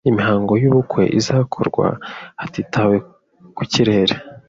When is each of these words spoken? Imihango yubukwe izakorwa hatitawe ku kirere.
Imihango 0.09 0.51
yubukwe 0.61 1.01
izakorwa 1.19 1.87
hatitawe 2.41 2.95
ku 3.55 3.63
kirere. 3.71 4.15